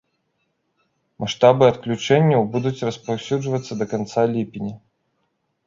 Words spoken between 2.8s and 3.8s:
распаўсюджвацца